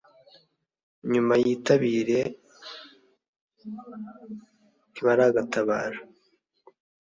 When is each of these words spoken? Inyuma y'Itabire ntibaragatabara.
Inyuma 1.03 1.33
y'Itabire 1.43 2.21
ntibaragatabara. 4.91 5.99